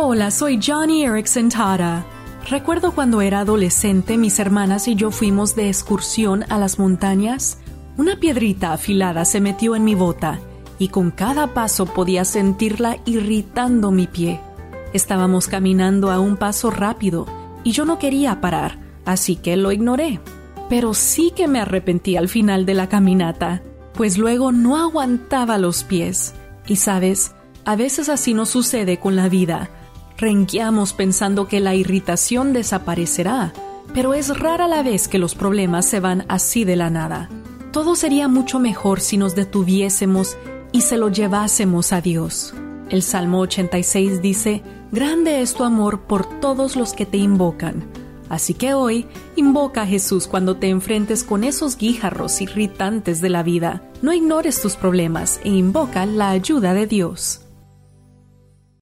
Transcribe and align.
Hola, 0.00 0.30
soy 0.30 0.60
Johnny 0.64 1.02
Erickson 1.02 1.48
Tara. 1.48 2.06
Recuerdo 2.48 2.92
cuando 2.92 3.20
era 3.20 3.40
adolescente, 3.40 4.16
mis 4.16 4.38
hermanas 4.38 4.86
y 4.86 4.94
yo 4.94 5.10
fuimos 5.10 5.56
de 5.56 5.66
excursión 5.66 6.44
a 6.50 6.56
las 6.56 6.78
montañas. 6.78 7.58
Una 7.96 8.14
piedrita 8.20 8.72
afilada 8.72 9.24
se 9.24 9.40
metió 9.40 9.74
en 9.74 9.82
mi 9.82 9.96
bota 9.96 10.38
y 10.78 10.90
con 10.90 11.10
cada 11.10 11.52
paso 11.52 11.84
podía 11.84 12.24
sentirla 12.24 12.98
irritando 13.06 13.90
mi 13.90 14.06
pie. 14.06 14.40
Estábamos 14.92 15.48
caminando 15.48 16.12
a 16.12 16.20
un 16.20 16.36
paso 16.36 16.70
rápido 16.70 17.26
y 17.64 17.72
yo 17.72 17.84
no 17.84 17.98
quería 17.98 18.40
parar, 18.40 18.78
así 19.04 19.34
que 19.34 19.56
lo 19.56 19.72
ignoré. 19.72 20.20
Pero 20.68 20.94
sí 20.94 21.32
que 21.34 21.48
me 21.48 21.58
arrepentí 21.58 22.16
al 22.16 22.28
final 22.28 22.66
de 22.66 22.74
la 22.74 22.88
caminata, 22.88 23.62
pues 23.94 24.16
luego 24.16 24.52
no 24.52 24.76
aguantaba 24.76 25.58
los 25.58 25.82
pies. 25.82 26.34
Y 26.68 26.76
sabes, 26.76 27.32
a 27.64 27.74
veces 27.74 28.08
así 28.08 28.32
nos 28.32 28.50
sucede 28.50 29.00
con 29.00 29.16
la 29.16 29.28
vida 29.28 29.70
renqueamos 30.18 30.92
pensando 30.92 31.46
que 31.46 31.60
la 31.60 31.74
irritación 31.74 32.52
desaparecerá, 32.52 33.52
pero 33.94 34.12
es 34.12 34.36
rara 34.36 34.68
la 34.68 34.82
vez 34.82 35.08
que 35.08 35.18
los 35.18 35.34
problemas 35.34 35.86
se 35.86 36.00
van 36.00 36.26
así 36.28 36.64
de 36.64 36.76
la 36.76 36.90
nada. 36.90 37.30
Todo 37.72 37.94
sería 37.94 38.28
mucho 38.28 38.58
mejor 38.58 39.00
si 39.00 39.16
nos 39.16 39.34
detuviésemos 39.34 40.36
y 40.72 40.82
se 40.82 40.98
lo 40.98 41.08
llevásemos 41.08 41.92
a 41.92 42.00
Dios. 42.00 42.52
El 42.90 43.02
Salmo 43.02 43.40
86 43.40 44.20
dice, 44.20 44.62
Grande 44.90 45.40
es 45.40 45.54
tu 45.54 45.64
amor 45.64 46.00
por 46.00 46.40
todos 46.40 46.74
los 46.74 46.92
que 46.94 47.06
te 47.06 47.18
invocan. 47.18 47.86
Así 48.28 48.54
que 48.54 48.74
hoy, 48.74 49.06
invoca 49.36 49.82
a 49.82 49.86
Jesús 49.86 50.26
cuando 50.26 50.56
te 50.56 50.68
enfrentes 50.68 51.24
con 51.24 51.44
esos 51.44 51.76
guijarros 51.76 52.40
irritantes 52.40 53.20
de 53.20 53.28
la 53.28 53.42
vida. 53.42 53.82
No 54.02 54.12
ignores 54.12 54.60
tus 54.60 54.76
problemas 54.76 55.40
e 55.44 55.50
invoca 55.50 56.04
la 56.06 56.30
ayuda 56.30 56.74
de 56.74 56.86
Dios. 56.86 57.47